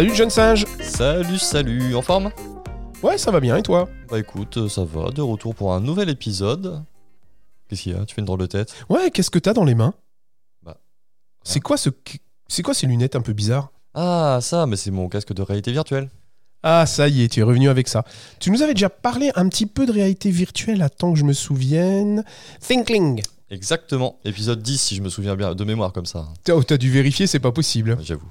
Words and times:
Salut 0.00 0.14
jeune 0.14 0.30
singe 0.30 0.64
Salut, 0.80 1.38
salut, 1.38 1.94
en 1.94 2.00
forme? 2.00 2.30
Ouais, 3.02 3.18
ça 3.18 3.30
va 3.30 3.38
bien, 3.38 3.58
et 3.58 3.62
toi? 3.62 3.86
Bah 4.08 4.18
écoute, 4.18 4.56
euh, 4.56 4.66
ça 4.66 4.82
va, 4.82 5.10
de 5.10 5.20
retour 5.20 5.54
pour 5.54 5.74
un 5.74 5.80
nouvel 5.82 6.08
épisode. 6.08 6.82
Qu'est-ce 7.68 7.82
qu'il 7.82 7.92
y 7.92 7.94
a? 7.94 8.06
Tu 8.06 8.14
fais 8.14 8.22
une 8.22 8.24
drôle 8.24 8.40
de 8.40 8.46
tête? 8.46 8.72
Ouais, 8.88 9.10
qu'est-ce 9.10 9.28
que 9.28 9.38
t'as 9.38 9.52
dans 9.52 9.64
les 9.64 9.74
mains? 9.74 9.92
Bah, 10.62 10.78
C'est 11.44 11.60
quoi 11.60 11.76
ce... 11.76 11.90
C'est 12.48 12.62
quoi 12.62 12.72
ces 12.72 12.86
lunettes 12.86 13.14
un 13.14 13.20
peu 13.20 13.34
bizarres? 13.34 13.72
Ah, 13.92 14.38
ça, 14.40 14.64
mais 14.64 14.76
c'est 14.76 14.90
mon 14.90 15.06
casque 15.10 15.34
de 15.34 15.42
réalité 15.42 15.70
virtuelle. 15.70 16.08
Ah, 16.62 16.86
ça 16.86 17.06
y 17.06 17.22
est, 17.22 17.28
tu 17.28 17.40
es 17.40 17.42
revenu 17.42 17.68
avec 17.68 17.86
ça. 17.86 18.06
Tu 18.38 18.50
nous 18.50 18.62
avais 18.62 18.72
déjà 18.72 18.88
parlé 18.88 19.30
un 19.34 19.50
petit 19.50 19.66
peu 19.66 19.84
de 19.84 19.92
réalité 19.92 20.30
virtuelle, 20.30 20.80
attends 20.80 21.12
que 21.12 21.18
je 21.18 21.24
me 21.24 21.34
souvienne. 21.34 22.24
Thinkling 22.66 23.20
Exactement, 23.50 24.18
épisode 24.24 24.62
10 24.62 24.80
si 24.80 24.94
je 24.94 25.02
me 25.02 25.08
souviens 25.08 25.34
bien, 25.34 25.56
de 25.56 25.64
mémoire 25.64 25.92
comme 25.92 26.06
ça, 26.06 26.28
T'as 26.44 26.54
oh, 26.54 26.62
dû 26.62 26.88
vérifier, 26.88 27.26
c'est 27.26 27.40
pas 27.40 27.50
possible. 27.50 27.98
j'avoue. 28.00 28.30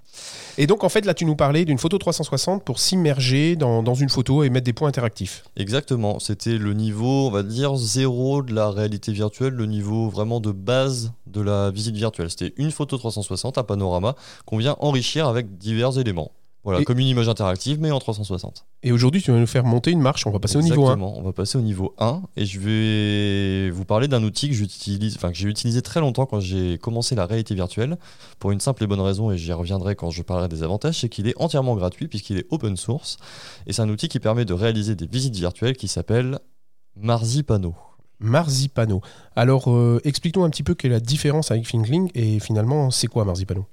Et 0.57 0.65
donc, 0.65 0.85
en 0.85 0.89
fait, 0.89 1.05
là, 1.05 1.13
tu 1.13 1.25
nous 1.25 1.35
parlais 1.35 1.65
d'une 1.65 1.77
photo 1.77 1.97
360 1.97 2.63
pour 2.63 2.79
s'immerger 2.79 3.57
dans, 3.57 3.83
dans 3.83 3.95
une 3.95 4.09
photo 4.09 4.43
et 4.43 4.49
mettre 4.49 4.65
des 4.65 4.73
points 4.73 4.87
interactifs. 4.87 5.43
Exactement, 5.57 6.19
c'était 6.19 6.57
le 6.57 6.73
niveau, 6.73 7.27
on 7.27 7.31
va 7.31 7.43
dire, 7.43 7.75
zéro 7.75 8.41
de 8.43 8.53
la 8.53 8.69
réalité 8.69 9.11
virtuelle, 9.11 9.53
le 9.53 9.65
niveau 9.65 10.09
vraiment 10.09 10.39
de 10.39 10.51
base 10.51 11.11
de 11.27 11.41
la 11.41 11.69
visite 11.69 11.95
virtuelle. 11.95 12.29
C'était 12.29 12.53
une 12.55 12.71
photo 12.71 12.97
360, 12.97 13.57
un 13.57 13.63
panorama, 13.63 14.15
qu'on 14.45 14.57
vient 14.57 14.77
enrichir 14.79 15.27
avec 15.27 15.57
divers 15.57 15.99
éléments. 15.99 16.31
Voilà, 16.69 16.81
Et- 16.81 16.85
comme 16.85 16.99
une 16.99 17.07
image 17.07 17.27
interactive, 17.27 17.79
mais 17.81 17.89
en 17.89 17.97
360. 17.97 18.63
Et 18.83 18.91
aujourd'hui, 18.91 19.23
tu 19.23 19.31
vas 19.31 19.39
nous 19.39 19.47
faire 19.47 19.63
monter 19.63 19.89
une 19.89 20.01
marche, 20.01 20.27
on 20.27 20.29
va 20.29 20.37
passer 20.37 20.57
au 20.57 20.61
niveau 20.61 20.81
1. 20.81 20.93
Exactement, 20.93 21.17
on 21.17 21.23
va 21.23 21.33
passer 21.33 21.57
au 21.57 21.61
niveau 21.61 21.95
1 21.97 22.21
et 22.37 22.45
je 22.45 22.59
vais 22.59 23.71
vous 23.71 23.85
parler 23.85 24.07
d'un 24.07 24.21
outil 24.23 24.49
que 24.49 24.53
j'utilise, 24.53 25.15
enfin 25.15 25.31
que 25.31 25.35
j'ai 25.37 25.47
utilisé 25.49 25.81
très 25.81 25.99
longtemps 25.99 26.27
quand 26.27 26.39
j'ai 26.39 26.77
commencé 26.77 27.16
la 27.16 27.25
réalité 27.25 27.55
virtuelle 27.55 27.97
pour 28.38 28.52
une 28.52 28.59
simple 28.59 28.83
et 28.83 28.88
bonne 28.88 29.02
raison 29.02 29.31
et 29.31 29.38
j'y 29.39 29.52
reviendrai 29.52 29.95
quand 29.95 30.11
je 30.11 30.21
parlerai 30.21 30.47
des 30.47 30.61
avantages, 30.61 30.99
c'est 30.99 31.09
qu'il 31.09 31.27
est 31.27 31.33
entièrement 31.41 31.75
gratuit 31.75 32.07
puisqu'il 32.07 32.38
est 32.38 32.45
open 32.52 32.77
source 32.77 33.17
et 33.66 33.73
c'est 33.73 33.81
un 33.81 33.89
outil 33.89 34.07
qui 34.07 34.19
permet 34.19 34.45
de 34.45 34.53
réaliser 34.53 34.94
des 34.95 35.07
visites 35.07 35.35
virtuelles 35.35 35.75
qui 35.75 35.88
s'appelle 35.88 36.38
Marzipano. 36.95 37.73
Marzipano. 38.20 39.02
Alors, 39.36 39.72
euh, 39.72 40.02
explique-nous 40.03 40.44
un 40.44 40.50
petit 40.50 40.64
peu 40.64 40.75
quelle 40.75 40.92
est 40.92 40.95
la 40.95 41.00
différence 41.00 41.52
avec 41.52 41.67
Thinkling 41.67 42.12
et 42.16 42.39
finalement, 42.39 42.92
c'est 42.92 43.08
quoi 43.08 43.25
Marzipano? 43.25 43.66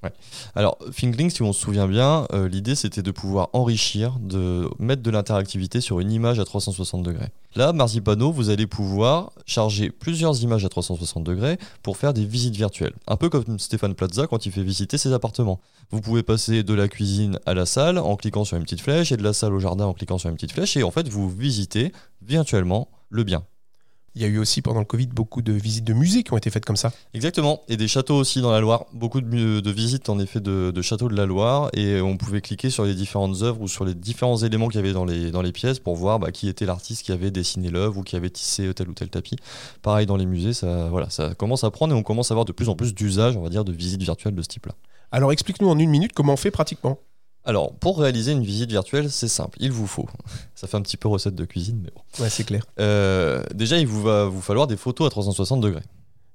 Alors, 0.55 0.79
Thinkling, 0.95 1.31
si 1.31 1.43
on 1.43 1.53
se 1.53 1.61
souvient 1.61 1.89
bien, 1.89 2.27
euh, 2.33 2.49
l'idée 2.49 2.75
c'était 2.75 3.03
de 3.03 3.11
pouvoir 3.11 3.49
enrichir, 3.53 4.17
de 4.21 4.69
mettre 4.79 5.03
de 5.03 5.11
l'interactivité 5.11 5.81
sur 5.81 6.01
une 6.01 6.13
image 6.13 6.39
à 6.39 6.45
360 6.45 7.03
degrés. 7.03 7.29
Là, 7.57 7.73
Marzipano, 7.73 8.31
vous 8.31 8.51
allez 8.51 8.67
pouvoir 8.67 9.33
charger 9.47 9.91
plusieurs 9.91 10.43
images 10.43 10.65
à 10.65 10.69
360 10.69 11.25
degrés 11.25 11.59
pour 11.83 11.97
faire 11.97 12.13
des 12.13 12.25
visites 12.25 12.55
virtuelles. 12.55 12.93
Un 13.07 13.17
peu 13.17 13.29
comme 13.29 13.59
Stéphane 13.59 13.95
Plaza 13.95 14.27
quand 14.27 14.47
il 14.47 14.53
fait 14.53 14.63
visiter 14.63 14.99
ses 14.99 15.13
appartements. 15.13 15.61
Vous 15.91 16.01
pouvez 16.01 16.23
passer 16.23 16.63
de 16.63 16.75
la 16.75 16.89
cuisine 16.89 17.39
à 17.47 17.55
la 17.55 17.65
salle 17.65 17.99
en 17.99 18.17
cliquant 18.17 18.45
sur 18.45 18.57
une 18.57 18.65
petite 18.65 18.81
flèche 18.81 19.11
et 19.11 19.17
de 19.17 19.23
la 19.23 19.33
salle 19.33 19.55
au 19.55 19.61
jardin 19.61 19.87
en 19.87 19.95
cliquant 19.95 20.19
sur 20.19 20.29
une 20.29 20.35
petite 20.37 20.53
flèche 20.53 20.77
et 20.77 20.83
en 20.83 20.91
fait, 20.91 21.09
vous 21.09 21.31
visitez 21.31 21.93
virtuellement 22.23 22.89
le 23.09 23.25
bien. 23.25 23.45
Il 24.17 24.23
y 24.23 24.25
a 24.25 24.29
eu 24.29 24.39
aussi 24.39 24.63
pendant 24.63 24.81
le 24.81 24.87
Covid 24.87 25.09
beaucoup 25.09 25.43
de 25.43 25.53
visites 25.53 25.85
de 25.85 25.93
musées 25.93 26.23
qui 26.23 26.33
ont 26.33 26.39
été 26.39 26.49
faites 26.49 26.65
comme 26.65 26.77
ça. 26.77 26.91
Exactement, 27.13 27.61
et 27.69 27.77
des 27.77 27.87
châteaux 27.87 28.17
aussi 28.17 28.41
dans 28.41 28.51
la 28.51 28.61
Loire. 28.61 28.87
Beaucoup 28.95 29.21
de, 29.21 29.71
visites 29.71 30.09
en 30.09 30.19
effet 30.19 30.41
de, 30.41 30.73
de 30.75 30.83
châteaux 30.83 31.11
de 31.11 31.15
la 31.15 31.27
Loire, 31.27 31.69
et 31.75 32.01
on 32.01 32.17
pouvait 32.17 32.41
cliquer 32.41 32.71
sur 32.71 32.87
les 32.87 32.95
différentes 32.95 33.43
œuvres 33.43 33.61
ou 33.61 33.69
sur 33.69 33.85
les 33.85 33.95
différents 33.95 34.39
éléments 34.39 34.69
qu'il 34.69 34.81
y 34.81 34.83
avait 34.83 34.95
dans 34.95 35.05
les, 35.05 35.31
dans 35.31 35.43
les 35.43 35.53
pièces 35.53 35.81
pour 35.81 35.97
voir 35.97 36.19
bah, 36.19 36.33
qui 36.33 36.49
était 36.49 36.65
l'artiste 36.65 37.05
qui 37.05 37.13
avait 37.13 37.31
dessiné 37.31 37.69
l'œuvre 37.69 37.99
ou 37.99 38.03
qui 38.03 38.17
avait 38.17 38.31
tissé 38.31 38.73
tel 38.73 38.89
ou 38.89 38.95
tel 38.95 39.11
tapis. 39.11 39.37
Pareil 39.83 40.07
dans 40.07 40.17
les 40.17 40.27
musées, 40.27 40.55
ça, 40.55 40.89
voilà, 40.89 41.11
ça 41.11 41.35
commence 41.35 41.63
à 41.63 41.71
prendre 41.71 41.95
et 41.95 41.99
on 41.99 42.03
commence 42.03 42.31
à 42.31 42.35
avoir 42.35 42.47
de 42.47 42.53
plus 42.53 42.71
en 42.71 42.75
plus 42.75 42.95
d'usage, 42.95 43.37
on 43.37 43.43
va 43.43 43.51
dire, 43.51 43.67
de 43.67 43.73
visites 43.73 44.03
virtuelles 44.03 44.35
de 44.35 44.43
ce 44.43 44.49
type-là. 44.49 44.73
Alors, 45.13 45.31
explique-nous 45.31 45.69
en 45.69 45.79
une 45.79 45.91
minute 45.91 46.13
comment 46.15 46.33
on 46.33 46.39
fait 46.39 46.51
pratiquement. 46.51 46.99
Alors, 47.47 47.73
pour 47.75 47.99
réaliser 48.01 48.33
une 48.33 48.43
visite 48.43 48.71
virtuelle, 48.71 49.11
c'est 49.11 49.29
simple, 49.29 49.57
il 49.61 49.73
vous 49.73 49.87
faut. 49.87 50.07
Ça 50.55 50.67
fait 50.67 50.77
un 50.77 50.83
petit 50.83 50.97
peu 50.97 51.09
recette 51.09 51.35
de 51.35 51.45
cuisine, 51.45 51.81
mais 51.83 51.91
bon. 51.95 52.23
Ouais, 52.23 52.29
c'est 52.29 52.45
clair. 52.45 52.65
Euh, 52.81 53.43
déjà, 53.55 53.79
il 53.79 53.87
vous 53.87 54.03
va 54.03 54.25
vous 54.25 54.41
falloir 54.41 54.67
des 54.67 54.77
photos 54.77 55.07
à 55.07 55.11
360 55.11 55.61
degrés. 55.61 55.83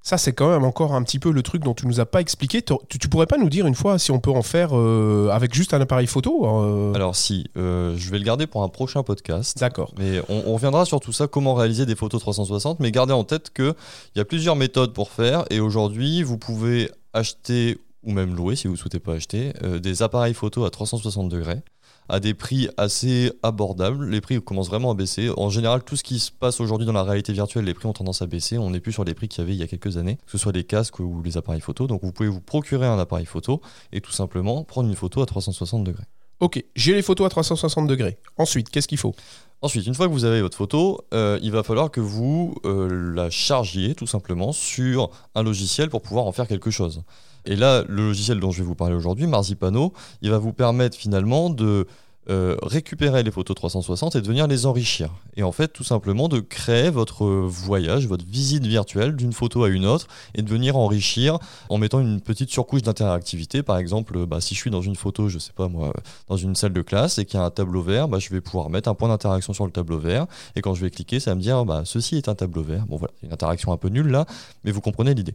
Ça, 0.04 0.18
c'est 0.18 0.32
quand 0.32 0.50
même 0.50 0.64
encore 0.64 0.94
un 0.94 1.02
petit 1.04 1.20
peu 1.20 1.30
le 1.30 1.42
truc 1.42 1.62
dont 1.62 1.74
tu 1.74 1.86
nous 1.86 2.00
as 2.00 2.06
pas 2.06 2.20
expliqué. 2.20 2.60
Tu, 2.60 2.98
tu 2.98 3.08
pourrais 3.08 3.26
pas 3.26 3.38
nous 3.38 3.48
dire 3.48 3.68
une 3.68 3.76
fois 3.76 4.00
si 4.00 4.10
on 4.10 4.18
peut 4.18 4.32
en 4.32 4.42
faire 4.42 4.70
euh, 4.72 5.28
avec 5.30 5.54
juste 5.54 5.74
un 5.74 5.80
appareil 5.80 6.08
photo 6.08 6.44
euh, 6.44 6.92
Alors 6.94 7.14
si, 7.14 7.46
euh, 7.56 7.94
je 7.96 8.10
vais 8.10 8.18
le 8.18 8.24
garder 8.24 8.48
pour 8.48 8.64
un 8.64 8.68
prochain 8.68 9.04
podcast. 9.04 9.58
D'accord. 9.58 9.92
Mais 9.96 10.20
on, 10.28 10.42
on 10.46 10.54
reviendra 10.54 10.86
sur 10.86 10.98
tout 10.98 11.12
ça, 11.12 11.28
comment 11.28 11.54
réaliser 11.54 11.86
des 11.86 11.94
photos 11.94 12.20
360. 12.20 12.80
Mais 12.80 12.90
gardez 12.90 13.12
en 13.12 13.22
tête 13.22 13.52
qu'il 13.54 13.74
y 14.16 14.20
a 14.20 14.24
plusieurs 14.24 14.56
méthodes 14.56 14.92
pour 14.92 15.10
faire. 15.10 15.44
Et 15.50 15.60
aujourd'hui, 15.60 16.24
vous 16.24 16.36
pouvez 16.36 16.90
acheter 17.12 17.78
ou 18.02 18.12
même 18.12 18.34
louer, 18.34 18.56
si 18.56 18.66
vous 18.66 18.74
ne 18.74 18.78
souhaitez 18.78 19.00
pas 19.00 19.14
acheter, 19.14 19.52
euh, 19.62 19.78
des 19.78 20.02
appareils 20.02 20.34
photo 20.34 20.64
à 20.64 20.70
360 20.70 21.28
degrés 21.28 21.62
à 22.08 22.20
des 22.20 22.34
prix 22.34 22.68
assez 22.76 23.32
abordables. 23.42 24.08
Les 24.08 24.20
prix 24.20 24.40
commencent 24.42 24.68
vraiment 24.68 24.90
à 24.90 24.94
baisser. 24.94 25.30
En 25.36 25.50
général, 25.50 25.82
tout 25.84 25.96
ce 25.96 26.02
qui 26.02 26.18
se 26.18 26.30
passe 26.30 26.60
aujourd'hui 26.60 26.86
dans 26.86 26.92
la 26.92 27.04
réalité 27.04 27.32
virtuelle, 27.32 27.64
les 27.64 27.74
prix 27.74 27.86
ont 27.86 27.92
tendance 27.92 28.22
à 28.22 28.26
baisser. 28.26 28.58
On 28.58 28.70
n'est 28.70 28.80
plus 28.80 28.92
sur 28.92 29.04
les 29.04 29.14
prix 29.14 29.28
qu'il 29.28 29.40
y 29.40 29.44
avait 29.44 29.54
il 29.54 29.58
y 29.58 29.62
a 29.62 29.66
quelques 29.66 29.96
années, 29.96 30.16
que 30.16 30.32
ce 30.32 30.38
soit 30.38 30.52
les 30.52 30.64
casques 30.64 31.00
ou 31.00 31.22
les 31.22 31.36
appareils 31.36 31.60
photo. 31.60 31.86
Donc 31.86 32.02
vous 32.02 32.12
pouvez 32.12 32.28
vous 32.28 32.40
procurer 32.40 32.86
un 32.86 32.98
appareil 32.98 33.26
photo 33.26 33.60
et 33.92 34.00
tout 34.00 34.12
simplement 34.12 34.64
prendre 34.64 34.88
une 34.88 34.96
photo 34.96 35.22
à 35.22 35.26
360 35.26 35.84
degrés. 35.84 36.04
Ok, 36.42 36.60
j'ai 36.74 36.92
les 36.92 37.02
photos 37.02 37.26
à 37.26 37.30
360 37.30 37.86
degrés. 37.86 38.18
Ensuite, 38.36 38.68
qu'est-ce 38.68 38.88
qu'il 38.88 38.98
faut? 38.98 39.14
Ensuite, 39.60 39.86
une 39.86 39.94
fois 39.94 40.08
que 40.08 40.12
vous 40.12 40.24
avez 40.24 40.42
votre 40.42 40.56
photo, 40.56 41.04
euh, 41.14 41.38
il 41.40 41.52
va 41.52 41.62
falloir 41.62 41.88
que 41.88 42.00
vous 42.00 42.56
euh, 42.64 43.14
la 43.14 43.30
chargiez 43.30 43.94
tout 43.94 44.08
simplement 44.08 44.50
sur 44.50 45.10
un 45.36 45.44
logiciel 45.44 45.88
pour 45.88 46.02
pouvoir 46.02 46.26
en 46.26 46.32
faire 46.32 46.48
quelque 46.48 46.72
chose. 46.72 47.04
Et 47.44 47.54
là, 47.54 47.84
le 47.86 48.08
logiciel 48.08 48.40
dont 48.40 48.50
je 48.50 48.58
vais 48.58 48.66
vous 48.66 48.74
parler 48.74 48.96
aujourd'hui, 48.96 49.28
Marzipano, 49.28 49.92
il 50.20 50.30
va 50.30 50.38
vous 50.38 50.52
permettre 50.52 50.96
finalement 50.96 51.48
de 51.48 51.86
euh, 52.30 52.56
récupérer 52.62 53.24
les 53.24 53.30
photos 53.32 53.56
360 53.56 54.14
et 54.14 54.20
de 54.20 54.26
venir 54.26 54.46
les 54.46 54.66
enrichir. 54.66 55.10
Et 55.36 55.42
en 55.42 55.50
fait, 55.50 55.68
tout 55.68 55.82
simplement 55.82 56.28
de 56.28 56.38
créer 56.38 56.88
votre 56.88 57.26
voyage, 57.26 58.06
votre 58.06 58.24
visite 58.24 58.64
virtuelle 58.64 59.16
d'une 59.16 59.32
photo 59.32 59.64
à 59.64 59.68
une 59.68 59.86
autre 59.86 60.06
et 60.34 60.42
de 60.42 60.48
venir 60.48 60.76
enrichir 60.76 61.38
en 61.68 61.78
mettant 61.78 62.00
une 62.00 62.20
petite 62.20 62.50
surcouche 62.50 62.82
d'interactivité. 62.82 63.62
Par 63.62 63.78
exemple, 63.78 64.24
bah, 64.26 64.40
si 64.40 64.54
je 64.54 64.60
suis 64.60 64.70
dans 64.70 64.82
une 64.82 64.94
photo, 64.94 65.28
je 65.28 65.38
sais 65.38 65.52
pas 65.52 65.68
moi, 65.68 65.92
dans 66.28 66.36
une 66.36 66.54
salle 66.54 66.72
de 66.72 66.82
classe 66.82 67.18
et 67.18 67.24
qu'il 67.24 67.40
y 67.40 67.42
a 67.42 67.46
un 67.46 67.50
tableau 67.50 67.82
vert, 67.82 68.06
bah, 68.06 68.18
je 68.20 68.30
vais 68.30 68.40
pouvoir 68.40 68.70
mettre 68.70 68.88
un 68.88 68.94
point 68.94 69.08
d'interaction 69.08 69.52
sur 69.52 69.66
le 69.66 69.72
tableau 69.72 69.98
vert. 69.98 70.26
Et 70.54 70.60
quand 70.60 70.74
je 70.74 70.82
vais 70.82 70.90
cliquer, 70.90 71.18
ça 71.18 71.32
va 71.32 71.34
me 71.34 71.40
dire 71.40 71.64
bah, 71.64 71.82
ceci 71.84 72.16
est 72.16 72.28
un 72.28 72.34
tableau 72.34 72.62
vert. 72.62 72.86
Bon 72.86 72.96
voilà, 72.96 73.14
une 73.22 73.32
interaction 73.32 73.72
un 73.72 73.76
peu 73.76 73.88
nulle 73.88 74.08
là, 74.08 74.26
mais 74.64 74.70
vous 74.70 74.80
comprenez 74.80 75.14
l'idée. 75.14 75.34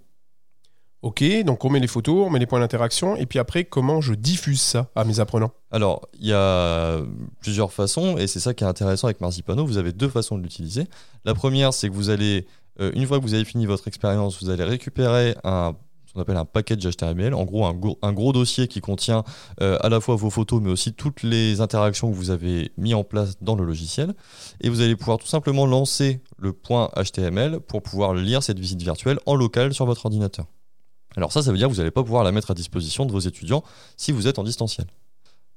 Ok, 1.07 1.23
donc 1.45 1.63
on 1.63 1.69
met 1.69 1.79
les 1.79 1.87
photos, 1.87 2.27
on 2.27 2.29
met 2.29 2.37
les 2.39 2.45
points 2.45 2.59
d'interaction, 2.59 3.15
et 3.15 3.25
puis 3.25 3.39
après, 3.39 3.63
comment 3.63 4.01
je 4.01 4.13
diffuse 4.13 4.59
ça 4.59 4.89
à 4.93 5.05
mes 5.05 5.21
apprenants 5.21 5.51
Alors, 5.71 6.01
il 6.19 6.27
y 6.27 6.33
a 6.33 6.97
plusieurs 7.39 7.71
façons, 7.71 8.17
et 8.17 8.27
c'est 8.27 8.41
ça 8.41 8.53
qui 8.53 8.65
est 8.65 8.67
intéressant 8.67 9.07
avec 9.07 9.21
Marzipano. 9.21 9.65
Vous 9.65 9.77
avez 9.77 9.93
deux 9.93 10.09
façons 10.09 10.37
de 10.37 10.43
l'utiliser. 10.43 10.83
La 11.23 11.33
première, 11.33 11.73
c'est 11.73 11.87
que 11.87 11.93
vous 11.93 12.09
allez, 12.09 12.45
euh, 12.81 12.91
une 12.93 13.07
fois 13.07 13.19
que 13.19 13.23
vous 13.23 13.35
avez 13.35 13.45
fini 13.45 13.65
votre 13.65 13.87
expérience, 13.87 14.43
vous 14.43 14.49
allez 14.49 14.65
récupérer 14.65 15.35
un 15.45 15.75
ce 16.07 16.13
qu'on 16.13 16.21
appelle 16.21 16.37
un 16.37 16.45
package 16.45 16.85
HTML, 16.85 17.33
en 17.33 17.43
gros 17.45 17.65
un, 17.65 17.73
gros- 17.73 17.99
un 18.01 18.11
gros 18.13 18.33
dossier 18.33 18.67
qui 18.67 18.79
contient 18.81 19.23
euh, 19.61 19.77
à 19.81 19.87
la 19.89 19.99
fois 20.01 20.15
vos 20.17 20.29
photos, 20.29 20.61
mais 20.61 20.69
aussi 20.71 20.91
toutes 20.93 21.21
les 21.23 21.59
interactions 21.61 22.09
que 22.09 22.15
vous 22.15 22.31
avez 22.31 22.71
mis 22.77 22.93
en 22.93 23.03
place 23.05 23.35
dans 23.41 23.55
le 23.55 23.63
logiciel. 23.65 24.13
Et 24.61 24.69
vous 24.69 24.81
allez 24.81 24.95
pouvoir 24.97 25.17
tout 25.19 25.27
simplement 25.27 25.65
lancer 25.65 26.21
le 26.37 26.51
point 26.53 26.89
HTML 26.97 27.59
pour 27.61 27.81
pouvoir 27.81 28.13
lire 28.13 28.41
cette 28.43 28.59
visite 28.59 28.81
virtuelle 28.81 29.19
en 29.25 29.35
local 29.35 29.73
sur 29.73 29.85
votre 29.85 30.05
ordinateur. 30.05 30.45
Alors 31.17 31.31
ça, 31.31 31.41
ça 31.41 31.51
veut 31.51 31.57
dire 31.57 31.67
que 31.67 31.73
vous 31.73 31.79
n'allez 31.79 31.91
pas 31.91 32.03
pouvoir 32.03 32.23
la 32.23 32.31
mettre 32.31 32.51
à 32.51 32.53
disposition 32.53 33.05
de 33.05 33.11
vos 33.11 33.19
étudiants 33.19 33.63
si 33.97 34.11
vous 34.11 34.27
êtes 34.27 34.37
en 34.37 34.43
distanciel. 34.43 34.87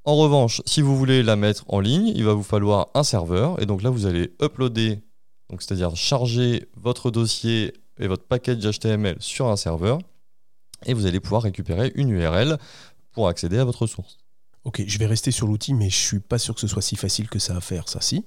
En 0.04 0.16
revanche, 0.16 0.62
si 0.64 0.80
vous 0.80 0.96
voulez 0.96 1.22
la 1.22 1.36
mettre 1.36 1.64
en 1.68 1.80
ligne, 1.80 2.08
il 2.08 2.24
va 2.24 2.32
vous 2.32 2.42
falloir 2.42 2.88
un 2.94 3.02
serveur. 3.02 3.60
Et 3.62 3.66
donc 3.66 3.82
là, 3.82 3.90
vous 3.90 4.06
allez 4.06 4.32
uploader, 4.42 5.00
c'est-à-dire 5.50 5.94
charger 5.94 6.66
votre 6.76 7.10
dossier 7.10 7.74
et 7.98 8.08
votre 8.08 8.24
package 8.24 8.64
HTML 8.64 9.16
sur 9.20 9.48
un 9.48 9.56
serveur. 9.56 9.98
Et 10.86 10.94
vous 10.94 11.04
allez 11.04 11.20
pouvoir 11.20 11.42
récupérer 11.42 11.92
une 11.94 12.08
URL 12.08 12.56
pour 13.12 13.28
accéder 13.28 13.58
à 13.58 13.64
votre 13.64 13.86
source. 13.86 14.16
Ok, 14.64 14.82
je 14.86 14.98
vais 14.98 15.06
rester 15.06 15.30
sur 15.30 15.46
l'outil, 15.46 15.74
mais 15.74 15.90
je 15.90 15.96
suis 15.96 16.20
pas 16.20 16.38
sûr 16.38 16.54
que 16.54 16.60
ce 16.60 16.68
soit 16.68 16.80
si 16.80 16.96
facile 16.96 17.28
que 17.28 17.38
ça 17.38 17.54
à 17.56 17.60
faire, 17.60 17.86
ça, 17.88 18.00
si? 18.00 18.24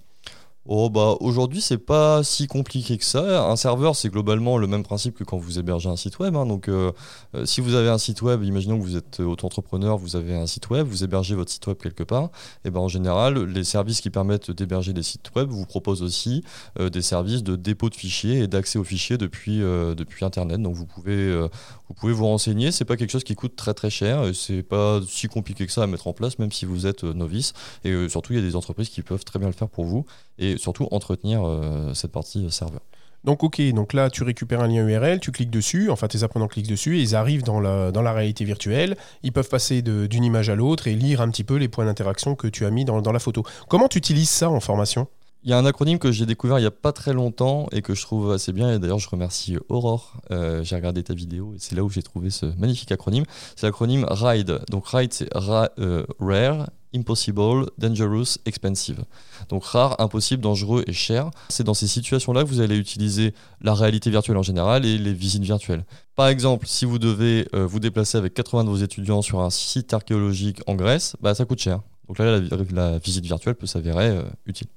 Oh 0.65 0.89
bah 0.89 1.17
aujourd'hui 1.19 1.59
c'est 1.59 1.77
pas 1.77 2.23
si 2.23 2.47
compliqué 2.47 2.97
que 2.97 3.03
ça. 3.03 3.45
Un 3.49 3.57
serveur 3.57 3.97
c'est 3.97 4.07
globalement 4.07 4.57
le 4.57 4.65
même 4.65 4.83
principe 4.83 5.13
que 5.13 5.25
quand 5.25 5.37
vous 5.37 5.59
hébergez 5.59 5.89
un 5.89 5.97
site 5.97 6.19
web. 6.19 6.37
hein. 6.37 6.45
Donc 6.45 6.69
euh, 6.69 6.93
euh, 7.35 7.45
si 7.45 7.59
vous 7.59 7.73
avez 7.75 7.89
un 7.89 7.97
site 7.97 8.21
web, 8.21 8.41
imaginons 8.45 8.77
que 8.77 8.83
vous 8.83 8.95
êtes 8.95 9.19
auto-entrepreneur, 9.19 9.97
vous 9.97 10.15
avez 10.15 10.33
un 10.33 10.47
site 10.47 10.69
web, 10.69 10.87
vous 10.87 11.03
hébergez 11.03 11.35
votre 11.35 11.51
site 11.51 11.67
web 11.67 11.75
quelque 11.83 12.03
part. 12.03 12.29
Et 12.63 12.69
ben 12.71 12.79
en 12.79 12.87
général 12.87 13.43
les 13.43 13.65
services 13.65 13.99
qui 13.99 14.09
permettent 14.09 14.51
d'héberger 14.51 14.93
des 14.93 15.03
sites 15.03 15.35
web 15.35 15.49
vous 15.49 15.65
proposent 15.65 16.01
aussi 16.01 16.45
euh, 16.79 16.89
des 16.89 17.01
services 17.01 17.43
de 17.43 17.57
dépôt 17.57 17.89
de 17.89 17.95
fichiers 17.95 18.39
et 18.39 18.47
d'accès 18.47 18.79
aux 18.79 18.85
fichiers 18.85 19.17
depuis 19.17 19.61
euh, 19.61 19.95
depuis 19.95 20.23
internet. 20.23 20.61
Donc 20.61 20.75
vous 20.75 20.85
pouvez 20.85 21.11
euh, 21.13 21.49
vous 21.89 21.93
pouvez 21.93 22.13
vous 22.13 22.25
renseigner. 22.25 22.71
C'est 22.71 22.85
pas 22.85 22.95
quelque 22.95 23.11
chose 23.11 23.25
qui 23.25 23.35
coûte 23.35 23.57
très 23.57 23.73
très 23.73 23.89
cher. 23.89 24.23
et 24.23 24.33
C'est 24.33 24.63
pas 24.63 25.01
si 25.09 25.27
compliqué 25.27 25.65
que 25.65 25.73
ça 25.73 25.83
à 25.83 25.87
mettre 25.87 26.07
en 26.07 26.13
place 26.13 26.39
même 26.39 26.53
si 26.53 26.63
vous 26.63 26.87
êtes 26.87 27.03
euh, 27.03 27.13
novice. 27.13 27.51
Et 27.83 27.89
euh, 27.91 28.07
surtout 28.07 28.31
il 28.31 28.37
y 28.39 28.41
a 28.41 28.45
des 28.45 28.55
entreprises 28.55 28.87
qui 28.87 29.01
peuvent 29.01 29.25
très 29.25 29.39
bien 29.39 29.49
le 29.49 29.53
faire 29.53 29.67
pour 29.67 29.83
vous. 29.83 30.05
Et 30.53 30.57
surtout 30.57 30.87
entretenir 30.91 31.45
euh, 31.45 31.93
cette 31.93 32.11
partie 32.11 32.49
serveur. 32.51 32.81
Donc 33.23 33.43
ok, 33.43 33.61
donc 33.73 33.93
là 33.93 34.09
tu 34.09 34.23
récupères 34.23 34.59
un 34.59 34.67
lien 34.67 34.85
URL, 34.85 35.19
tu 35.21 35.31
cliques 35.31 35.49
dessus, 35.49 35.89
enfin 35.89 36.07
tes 36.07 36.23
apprenants 36.23 36.49
cliquent 36.49 36.67
dessus, 36.67 36.97
et 36.97 37.01
ils 37.01 37.15
arrivent 37.15 37.43
dans 37.43 37.61
la, 37.61 37.91
dans 37.91 38.01
la 38.01 38.11
réalité 38.11 38.43
virtuelle, 38.43 38.97
ils 39.23 39.31
peuvent 39.31 39.47
passer 39.47 39.81
d'une 39.81 40.23
image 40.25 40.49
à 40.49 40.55
l'autre 40.55 40.87
et 40.87 40.93
lire 40.93 41.21
un 41.21 41.29
petit 41.29 41.45
peu 41.45 41.55
les 41.55 41.69
points 41.69 41.85
d'interaction 41.85 42.35
que 42.35 42.47
tu 42.47 42.65
as 42.65 42.69
mis 42.69 42.83
dans, 42.83 43.01
dans 43.01 43.13
la 43.13 43.19
photo. 43.19 43.43
Comment 43.69 43.87
tu 43.87 43.97
utilises 43.97 44.29
ça 44.29 44.49
en 44.49 44.59
formation? 44.59 45.07
Il 45.45 45.49
y 45.49 45.53
a 45.53 45.57
un 45.57 45.65
acronyme 45.65 45.99
que 45.99 46.09
j'ai 46.11 46.25
découvert 46.25 46.57
il 46.57 46.61
n'y 46.61 46.67
a 46.67 46.71
pas 46.71 46.93
très 46.93 47.11
longtemps 47.11 47.67
et 47.73 47.81
que 47.81 47.93
je 47.95 48.01
trouve 48.01 48.31
assez 48.31 48.53
bien. 48.53 48.73
Et 48.73 48.79
d'ailleurs, 48.79 48.99
je 48.99 49.09
remercie 49.09 49.57
Aurore. 49.67 50.13
Euh, 50.31 50.63
j'ai 50.63 50.77
regardé 50.77 51.03
ta 51.03 51.13
vidéo 51.13 51.53
et 51.53 51.57
c'est 51.59 51.75
là 51.75 51.83
où 51.83 51.89
j'ai 51.89 52.01
trouvé 52.01 52.29
ce 52.29 52.45
magnifique 52.57 52.93
acronyme. 52.93 53.25
C'est 53.57 53.65
l'acronyme 53.65 54.05
RIDE. 54.09 54.61
Donc, 54.69 54.87
RIDE, 54.87 55.11
c'est 55.11 55.27
ra- 55.35 55.69
euh, 55.79 56.05
Rare, 56.19 56.69
Impossible, 56.95 57.67
Dangerous, 57.77 58.37
Expensive. 58.45 59.03
Donc, 59.49 59.65
rare, 59.65 59.99
impossible, 59.99 60.41
dangereux 60.41 60.83
et 60.87 60.93
cher. 60.93 61.29
C'est 61.49 61.63
dans 61.63 61.73
ces 61.73 61.87
situations-là 61.87 62.43
que 62.43 62.47
vous 62.47 62.61
allez 62.61 62.77
utiliser 62.77 63.33
la 63.61 63.73
réalité 63.73 64.09
virtuelle 64.09 64.37
en 64.37 64.43
général 64.43 64.85
et 64.85 64.97
les 64.97 65.13
visites 65.13 65.43
virtuelles. 65.43 65.83
Par 66.15 66.27
exemple, 66.27 66.67
si 66.67 66.85
vous 66.85 66.99
devez 66.99 67.47
euh, 67.55 67.65
vous 67.65 67.79
déplacer 67.79 68.17
avec 68.17 68.33
80 68.33 68.65
de 68.65 68.69
vos 68.69 68.77
étudiants 68.77 69.21
sur 69.21 69.41
un 69.41 69.49
site 69.49 69.93
archéologique 69.93 70.61
en 70.67 70.75
Grèce, 70.75 71.15
bah, 71.21 71.33
ça 71.33 71.45
coûte 71.45 71.59
cher. 71.59 71.81
Donc 72.07 72.19
là, 72.19 72.39
la, 72.39 72.57
la 72.71 72.97
visite 72.99 73.25
virtuelle 73.25 73.55
peut 73.55 73.67
s'avérer 73.67 74.09
euh, 74.09 74.23
utile. 74.45 74.67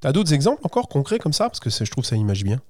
T'as 0.00 0.12
d'autres 0.12 0.32
exemples 0.32 0.60
encore 0.64 0.88
concrets 0.88 1.18
comme 1.18 1.32
ça? 1.32 1.48
Parce 1.48 1.60
que 1.60 1.70
je 1.70 1.90
trouve 1.90 2.04
ça 2.04 2.16
image 2.16 2.44
bien. 2.44 2.60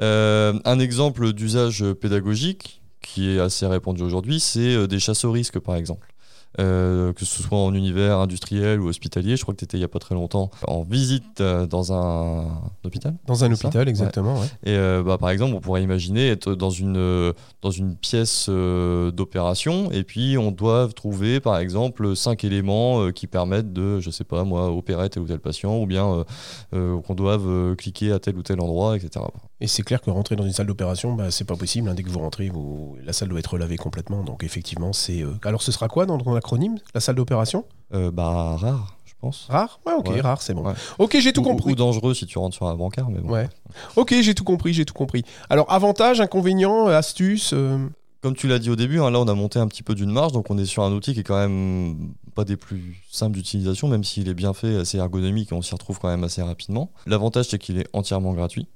Euh, 0.00 0.58
un 0.64 0.78
exemple 0.78 1.32
d'usage 1.32 1.84
pédagogique 2.00 2.80
qui 3.02 3.28
est 3.28 3.40
assez 3.40 3.66
répandu 3.66 4.02
aujourd'hui, 4.02 4.40
c'est 4.40 4.86
des 4.86 5.00
chasses 5.00 5.24
au 5.24 5.32
risque, 5.32 5.58
par 5.58 5.74
exemple. 5.74 6.11
Euh, 6.60 7.14
que 7.14 7.24
ce 7.24 7.42
soit 7.42 7.56
en 7.56 7.72
univers 7.72 8.18
industriel 8.18 8.78
ou 8.80 8.88
hospitalier, 8.88 9.36
je 9.36 9.42
crois 9.42 9.54
que 9.54 9.60
tu 9.60 9.64
étais 9.64 9.78
il 9.78 9.80
n'y 9.80 9.84
a 9.84 9.88
pas 9.88 10.00
très 10.00 10.14
longtemps 10.14 10.50
en 10.66 10.82
visite 10.82 11.40
euh, 11.40 11.66
dans 11.66 11.94
un 11.94 12.46
hôpital. 12.84 13.14
Dans 13.26 13.42
un 13.44 13.50
hôpital, 13.52 13.88
exactement. 13.88 14.34
ouais. 14.34 14.46
Et 14.64 14.76
euh, 14.76 15.02
bah, 15.02 15.16
par 15.16 15.30
exemple, 15.30 15.54
on 15.54 15.60
pourrait 15.60 15.82
imaginer 15.82 16.28
être 16.28 16.54
dans 16.54 16.68
une, 16.68 17.32
dans 17.62 17.70
une 17.70 17.96
pièce 17.96 18.50
d'opération 18.50 19.90
et 19.92 20.04
puis 20.04 20.36
on 20.36 20.50
doit 20.50 20.88
trouver 20.94 21.40
par 21.40 21.56
exemple 21.58 22.14
cinq 22.14 22.44
éléments 22.44 23.10
qui 23.12 23.26
permettent 23.26 23.72
de, 23.72 24.00
je 24.00 24.10
sais 24.10 24.24
pas 24.24 24.44
moi, 24.44 24.70
opérer 24.70 25.08
tel 25.08 25.22
ou 25.22 25.26
tel 25.26 25.40
patient 25.40 25.78
ou 25.78 25.86
bien 25.86 26.24
qu'on 26.72 27.14
doive 27.14 27.74
cliquer 27.76 28.12
à 28.12 28.18
tel 28.18 28.36
ou 28.36 28.42
tel 28.42 28.60
endroit, 28.60 28.96
etc. 28.96 29.24
Et 29.60 29.68
c'est 29.68 29.82
clair 29.82 30.00
que 30.00 30.10
rentrer 30.10 30.36
dans 30.36 30.44
une 30.44 30.52
salle 30.52 30.66
d'opération, 30.66 31.14
bah, 31.14 31.30
c'est 31.30 31.44
pas 31.44 31.56
possible. 31.56 31.88
hein. 31.88 31.94
Dès 31.94 32.02
que 32.02 32.10
vous 32.10 32.18
rentrez, 32.18 32.48
vous... 32.48 32.96
la 33.04 33.12
salle 33.12 33.28
doit 33.28 33.38
être 33.38 33.56
lavée 33.56 33.76
complètement. 33.76 34.22
Donc 34.22 34.44
effectivement, 34.44 34.92
c'est. 34.92 35.24
Alors 35.44 35.62
ce 35.62 35.72
sera 35.72 35.88
quoi 35.88 36.04
dans 36.04 36.18
ton 36.18 36.32
acronyme 36.42 36.76
La 36.94 37.00
salle 37.00 37.14
d'opération 37.16 37.64
Euh, 37.94 38.10
bah 38.10 38.56
rare, 38.56 38.96
je 39.04 39.12
pense. 39.20 39.46
Rare? 39.48 39.80
Ouais, 39.86 39.92
ok, 39.96 40.08
Ouais. 40.08 40.20
rare, 40.20 40.42
c'est 40.42 40.54
bon. 40.54 40.64
Ouais. 40.66 40.74
Ok, 40.98 41.16
j'ai 41.20 41.32
tout 41.32 41.40
Ou- 41.40 41.44
compris. 41.44 41.72
Ou 41.72 41.74
dangereux 41.76 42.14
si 42.14 42.26
tu 42.26 42.38
rentres 42.38 42.56
sur 42.56 42.66
un 42.66 42.74
bancard, 42.74 43.10
mais 43.10 43.20
bon. 43.20 43.30
Ouais. 43.30 43.48
Ok, 43.96 44.14
j'ai 44.22 44.34
tout 44.34 44.44
compris, 44.44 44.72
j'ai 44.72 44.84
tout 44.84 44.94
compris. 44.94 45.24
Alors 45.50 45.70
avantages, 45.72 46.20
inconvénients, 46.20 46.88
euh, 46.88 46.96
astuces. 46.98 47.52
euh, 47.54 47.78
Comme 48.22 48.34
tu 48.36 48.46
l'as 48.46 48.58
dit 48.60 48.70
au 48.70 48.76
début, 48.76 49.00
hein, 49.00 49.10
là 49.10 49.18
on 49.20 49.26
a 49.26 49.34
monté 49.34 49.58
un 49.58 49.66
petit 49.66 49.82
peu 49.82 49.94
d'une 49.96 50.10
marge, 50.12 50.30
donc 50.32 50.48
on 50.50 50.56
est 50.56 50.64
sur 50.64 50.84
un 50.84 50.92
outil 50.92 51.12
qui 51.12 51.20
est 51.20 51.24
quand 51.24 51.36
même 51.38 52.12
pas 52.36 52.44
des 52.44 52.56
plus 52.56 53.02
simples 53.10 53.34
d'utilisation, 53.34 53.88
même 53.88 54.04
s'il 54.04 54.28
est 54.28 54.34
bien 54.34 54.52
fait, 54.54 54.76
assez 54.76 54.96
ergonomique, 54.98 55.50
et 55.50 55.54
on 55.56 55.60
s'y 55.62 55.74
retrouve 55.74 55.98
quand 55.98 56.06
même 56.08 56.22
assez 56.24 56.40
rapidement. 56.40 56.92
L'avantage 57.06 57.46
c'est 57.50 57.58
qu'il 57.58 57.78
est 57.78 57.88
entièrement 57.92 58.32
gratuit. 58.32 58.68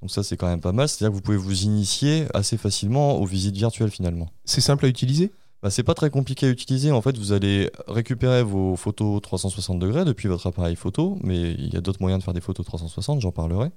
Donc 0.00 0.10
ça 0.10 0.22
c'est 0.22 0.36
quand 0.38 0.46
même 0.46 0.60
pas 0.62 0.72
mal, 0.72 0.88
c'est-à-dire 0.88 1.10
que 1.10 1.14
vous 1.14 1.20
pouvez 1.22 1.36
vous 1.36 1.62
initier 1.64 2.26
assez 2.34 2.56
facilement 2.56 3.16
aux 3.20 3.26
visites 3.26 3.54
virtuelles 3.56 3.90
finalement. 3.90 4.28
C'est 4.46 4.60
simple 4.62 4.86
à 4.86 4.88
utiliser? 4.88 5.30
Bah, 5.62 5.70
c'est 5.70 5.82
pas 5.82 5.94
très 5.94 6.10
compliqué 6.10 6.46
à 6.46 6.50
utiliser. 6.50 6.92
En 6.92 7.00
fait, 7.02 7.16
vous 7.16 7.32
allez 7.32 7.70
récupérer 7.88 8.42
vos 8.42 8.76
photos 8.76 9.20
360 9.22 9.78
degrés 9.78 10.04
depuis 10.04 10.28
votre 10.28 10.46
appareil 10.46 10.76
photo, 10.76 11.18
mais 11.22 11.52
il 11.52 11.72
y 11.72 11.76
a 11.76 11.80
d'autres 11.80 12.00
moyens 12.00 12.20
de 12.20 12.24
faire 12.24 12.34
des 12.34 12.40
photos 12.40 12.64
360, 12.66 13.20
j'en 13.20 13.32
parlerai, 13.32 13.70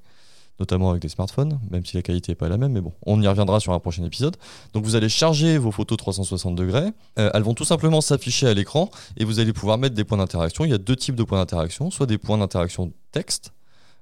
notamment 0.59 0.89
avec 0.89 1.01
des 1.01 1.07
smartphones, 1.09 1.57
même 1.71 1.85
si 1.85 1.95
la 1.95 2.01
qualité 2.01 2.33
n'est 2.33 2.35
pas 2.35 2.49
la 2.49 2.57
même, 2.57 2.73
mais 2.73 2.81
bon, 2.81 2.91
on 3.05 3.21
y 3.21 3.27
reviendra 3.27 3.61
sur 3.61 3.71
un 3.71 3.79
prochain 3.79 4.03
épisode. 4.03 4.35
Donc 4.73 4.83
vous 4.83 4.95
allez 4.95 5.07
charger 5.09 5.57
vos 5.57 5.71
photos 5.71 5.97
360 5.97 6.55
degrés, 6.55 6.91
Euh, 7.17 7.31
elles 7.33 7.43
vont 7.43 7.53
tout 7.53 7.63
simplement 7.65 8.01
s'afficher 8.01 8.47
à 8.47 8.53
l'écran 8.53 8.89
et 9.17 9.23
vous 9.25 9.39
allez 9.39 9.53
pouvoir 9.53 9.77
mettre 9.77 9.95
des 9.95 10.03
points 10.03 10.17
d'interaction. 10.17 10.65
Il 10.65 10.71
y 10.71 10.73
a 10.73 10.77
deux 10.77 10.95
types 10.97 11.15
de 11.15 11.23
points 11.23 11.39
d'interaction, 11.39 11.91
soit 11.91 12.05
des 12.05 12.17
points 12.17 12.37
d'interaction 12.37 12.91
texte. 13.11 13.51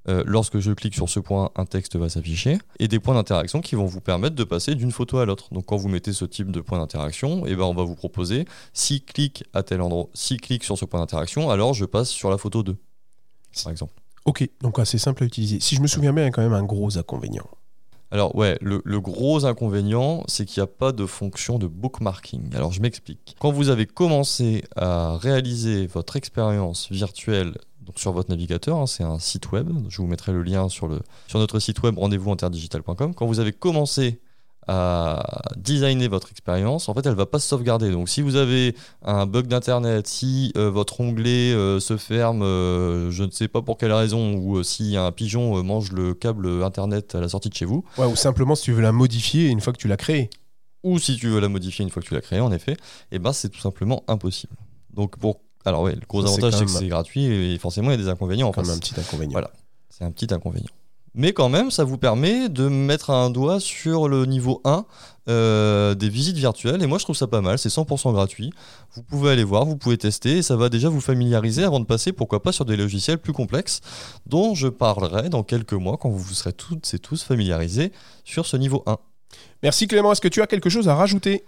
Euh, 0.10 0.24
lorsque 0.26 0.60
je 0.60 0.72
clique 0.72 0.96
sur 0.96 1.10
ce 1.10 1.20
point, 1.20 1.52
un 1.56 1.66
texte 1.66 1.96
va 1.96 2.10
s'afficher, 2.10 2.58
et 2.80 2.88
des 2.88 3.00
points 3.00 3.16
d'interaction 3.16 3.62
qui 3.62 3.76
vont 3.76 3.86
vous 3.86 4.02
permettre 4.02 4.36
de 4.36 4.44
passer 4.44 4.76
d'une 4.76 4.92
photo 4.92 5.18
à 5.18 5.26
l'autre. 5.26 5.54
Donc 5.54 5.66
quand 5.66 5.78
vous 5.78 5.90
mettez 5.90 6.14
ce 6.14 6.26
type 6.26 6.52
de 6.52 6.62
point 6.62 6.80
d'interaction, 6.80 7.44
eh 7.46 7.56
ben, 7.56 7.64
on 7.64 7.74
va 7.74 7.84
vous 7.84 7.96
proposer, 7.96 8.46
si 8.74 9.02
clique 9.02 9.44
à 9.54 9.64
tel 9.64 9.82
endroit, 9.82 10.10
si 10.14 10.38
clique 10.38 10.64
sur 10.64 10.78
ce 10.78 10.86
point 10.86 11.00
d'interaction, 11.00 11.50
alors 11.50 11.74
je 11.74 11.86
passe 11.86 12.10
sur 12.10 12.30
la 12.30 12.38
photo 12.38 12.64
2, 12.64 12.76
par 13.64 13.72
exemple. 13.72 13.94
Ok, 14.26 14.48
donc 14.62 14.80
assez 14.80 14.98
simple 14.98 15.24
à 15.24 15.26
utiliser. 15.26 15.60
Si 15.60 15.76
je 15.76 15.82
me 15.82 15.88
souviens 15.88 16.12
bien, 16.14 16.24
il 16.24 16.28
y 16.28 16.30
a 16.30 16.32
quand 16.32 16.42
même 16.42 16.54
un 16.54 16.64
gros 16.64 16.98
inconvénient. 16.98 17.48
Alors 18.10 18.36
ouais, 18.36 18.58
le, 18.62 18.82
le 18.86 19.02
gros 19.02 19.46
inconvénient, 19.46 20.24
c'est 20.28 20.46
qu'il 20.46 20.62
n'y 20.62 20.66
a 20.66 20.72
pas 20.72 20.94
de 20.94 21.06
fonction 21.06 21.60
de 21.60 21.68
bookmarking. 21.68 22.56
Alors 22.56 22.72
je 22.72 22.82
m'explique. 22.82 23.36
Quand 23.40 23.52
vous 23.52 23.70
avez 23.70 23.86
commencé 23.86 24.64
à 24.78 25.18
réaliser 25.18 25.88
votre 25.88 26.16
expérience 26.16 26.90
virtuelle 26.90 27.54
donc 27.88 27.98
sur 27.98 28.12
votre 28.12 28.30
navigateur, 28.30 28.78
hein, 28.78 28.86
c'est 28.86 29.04
un 29.04 29.18
site 29.18 29.52
web, 29.52 29.70
je 29.90 29.98
vous 30.02 30.08
mettrai 30.08 30.32
le 30.34 30.44
lien 30.44 30.70
sur, 30.70 30.88
le, 30.88 31.00
sur 31.28 31.40
notre 31.40 31.58
site 31.60 31.82
web 31.82 31.98
rendez-vous 31.98 32.32
interdigital.com, 32.32 33.16
quand 33.16 33.26
vous 33.26 33.40
avez 33.40 33.54
commencé 33.54 34.20
à 34.70 35.24
designer 35.56 36.10
votre 36.10 36.30
expérience, 36.30 36.90
en 36.90 36.94
fait, 36.94 37.06
elle 37.06 37.16
va 37.16 37.26
pas 37.26 37.40
se 37.40 37.48
sauvegarder. 37.48 37.90
Donc, 37.90 38.10
si 38.10 38.22
vous 38.22 38.36
avez 38.36 38.76
un 39.02 39.26
bug 39.26 39.48
d'internet, 39.48 40.08
si 40.08 40.52
euh, 40.58 40.70
votre 40.70 41.00
onglet 41.00 41.54
euh, 41.54 41.80
se 41.80 41.96
ferme, 41.96 42.42
euh, 42.42 43.10
je 43.10 43.24
ne 43.24 43.32
sais 43.32 43.48
pas 43.48 43.62
pour 43.62 43.78
quelle 43.78 43.94
raison, 43.94 44.36
ou 44.36 44.62
si 44.64 44.98
un 44.98 45.14
pigeon 45.14 45.64
mange 45.64 45.94
le 45.94 46.14
câble 46.14 46.64
internet 46.64 47.16
à 47.16 47.22
la 47.22 47.30
sortie 47.30 47.48
de 47.48 47.54
chez 47.54 47.64
vous, 47.64 47.86
Ouais, 47.98 48.06
ou 48.06 48.18
simplement 48.18 48.56
si 48.56 48.64
tu 48.64 48.74
veux 48.74 48.82
la 48.82 48.92
modifier 48.92 49.48
une 49.48 49.62
fois 49.62 49.72
que 49.72 49.78
tu 49.78 49.88
l'as 49.88 49.96
créée. 49.96 50.30
ou 50.84 51.00
si 51.00 51.16
tu 51.16 51.30
veux 51.30 51.40
la 51.40 51.48
modifier 51.48 51.84
une 51.84 51.90
fois 51.90 52.02
que 52.02 52.08
tu 52.10 52.14
l'as 52.14 52.22
créée, 52.22 52.42
en 52.42 52.52
effet, 52.52 52.76
et 53.14 53.20
ben 53.20 53.32
c'est 53.32 53.48
tout 53.50 53.60
simplement 53.62 54.04
impossible. 54.10 54.54
Donc 54.94 55.18
pour 55.18 55.40
alors 55.68 55.82
ouais, 55.84 55.96
le 55.96 56.02
gros 56.08 56.22
Ça, 56.22 56.28
avantage 56.30 56.54
c'est 56.54 56.66
que 56.66 56.72
même- 56.72 56.80
c'est 56.82 56.88
gratuit 56.88 57.26
et 57.26 57.58
forcément 57.58 57.90
il 57.90 58.00
y 58.00 58.02
a 58.02 58.04
des 58.04 58.10
inconvénients. 58.10 58.52
Même 58.56 58.70
un 58.70 58.78
petit 58.78 59.00
inconvénient. 59.00 59.32
Voilà. 59.34 59.52
c'est 59.90 60.04
un 60.04 60.12
petit 60.12 60.34
inconvénient. 60.34 60.70
Mais 61.20 61.34
quand 61.34 61.50
même, 61.50 61.72
ça 61.72 61.84
vous 61.84 61.98
permet 61.98 62.48
de 62.48 62.68
mettre 62.68 63.10
un 63.10 63.32
doigt 63.32 63.60
sur 63.60 64.08
le 64.08 64.26
niveau 64.28 64.62
1 64.66 64.86
euh, 65.30 65.96
des 65.96 66.10
visites 66.10 66.38
virtuelles. 66.38 66.84
Et 66.84 66.86
moi, 66.86 67.00
je 67.00 67.06
trouve 67.06 67.16
ça 67.16 67.26
pas 67.26 67.42
mal. 67.42 67.58
C'est 67.58 67.70
100% 67.70 68.14
gratuit. 68.14 68.54
Vous 68.94 69.02
pouvez 69.02 69.32
aller 69.32 69.44
voir, 69.44 69.66
vous 69.66 69.78
pouvez 69.78 69.98
tester. 69.98 70.38
Et 70.38 70.42
ça 70.44 70.56
va 70.56 70.70
déjà 70.70 70.90
vous 70.90 71.02
familiariser 71.02 71.64
avant 71.64 71.80
de 71.80 71.86
passer, 71.86 72.12
pourquoi 72.12 72.44
pas, 72.44 72.52
sur 72.52 72.66
des 72.66 72.78
logiciels 72.78 73.18
plus 73.18 73.34
complexes 73.34 73.82
dont 74.28 74.54
je 74.54 74.68
parlerai 74.68 75.30
dans 75.30 75.42
quelques 75.42 75.74
mois 75.74 75.98
quand 75.98 76.10
vous 76.10 76.20
vous 76.20 76.34
serez 76.36 76.54
toutes 76.54 76.94
et 76.94 77.00
tous 77.00 77.24
familiarisés 77.24 77.92
sur 78.24 78.46
ce 78.46 78.56
niveau 78.56 78.84
1. 78.86 78.98
Merci 79.64 79.88
Clément, 79.88 80.12
est-ce 80.12 80.22
que 80.22 80.28
tu 80.28 80.44
as 80.44 80.48
quelque 80.48 80.70
chose 80.70 80.88
à 80.88 80.94
rajouter? 80.94 81.44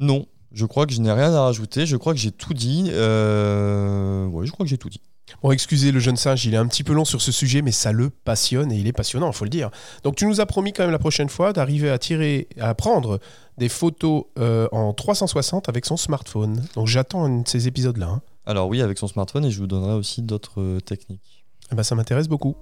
Non, 0.00 0.24
je 0.54 0.64
crois 0.66 0.86
que 0.86 0.92
je 0.92 1.00
n'ai 1.00 1.12
rien 1.12 1.32
à 1.34 1.42
rajouter. 1.42 1.84
Je 1.86 1.96
crois 1.96 2.14
que 2.14 2.18
j'ai 2.20 2.30
tout 2.30 2.54
dit. 2.54 2.90
Euh... 2.90 4.26
Ouais, 4.26 4.46
je 4.46 4.52
crois 4.52 4.64
que 4.64 4.70
j'ai 4.70 4.78
tout 4.78 4.88
dit. 4.88 5.00
Bon, 5.42 5.50
excusez 5.50 5.90
le 5.90 5.98
jeune 6.00 6.16
singe, 6.16 6.44
il 6.44 6.54
est 6.54 6.58
un 6.58 6.66
petit 6.66 6.84
peu 6.84 6.92
long 6.92 7.04
sur 7.04 7.20
ce 7.20 7.32
sujet, 7.32 7.60
mais 7.62 7.72
ça 7.72 7.92
le 7.92 8.10
passionne 8.10 8.70
et 8.70 8.76
il 8.76 8.86
est 8.86 8.92
passionnant, 8.92 9.28
il 9.28 9.32
faut 9.34 9.44
le 9.44 9.50
dire. 9.50 9.70
Donc 10.02 10.16
tu 10.16 10.26
nous 10.26 10.40
as 10.40 10.46
promis 10.46 10.72
quand 10.72 10.82
même 10.84 10.92
la 10.92 10.98
prochaine 10.98 11.28
fois 11.28 11.52
d'arriver 11.52 11.90
à 11.90 11.98
tirer, 11.98 12.46
à 12.60 12.74
prendre 12.74 13.18
des 13.58 13.68
photos 13.68 14.24
euh, 14.38 14.68
en 14.70 14.92
360 14.92 15.68
avec 15.68 15.86
son 15.86 15.96
smartphone. 15.96 16.62
Donc 16.74 16.86
j'attends 16.86 17.24
un 17.24 17.40
de 17.40 17.48
ces 17.48 17.66
épisodes-là. 17.68 18.06
hein. 18.08 18.20
Alors 18.46 18.68
oui, 18.68 18.82
avec 18.82 18.98
son 18.98 19.08
smartphone, 19.08 19.44
et 19.46 19.50
je 19.50 19.58
vous 19.58 19.66
donnerai 19.66 19.94
aussi 19.94 20.22
d'autres 20.22 20.60
euh, 20.60 20.80
techniques. 20.80 21.44
Eh 21.72 21.74
ben, 21.74 21.82
ça 21.82 21.94
m'intéresse 21.94 22.28
beaucoup. 22.28 22.54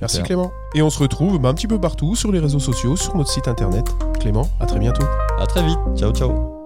Merci. 0.00 0.22
Clément. 0.22 0.50
Et 0.74 0.82
on 0.82 0.90
se 0.90 0.98
retrouve 0.98 1.38
bah, 1.38 1.48
un 1.50 1.54
petit 1.54 1.68
peu 1.68 1.80
partout 1.80 2.16
sur 2.16 2.32
les 2.32 2.38
réseaux 2.40 2.58
sociaux, 2.60 2.96
sur 2.96 3.16
notre 3.16 3.30
site 3.30 3.48
internet. 3.48 3.84
Clément, 4.20 4.48
à 4.60 4.66
très 4.66 4.78
bientôt. 4.78 5.04
À 5.38 5.46
très 5.46 5.64
vite. 5.64 5.78
Ciao, 5.96 6.12
ciao. 6.12 6.63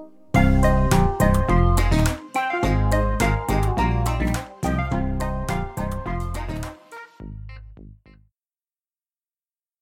Bye. 0.49 0.77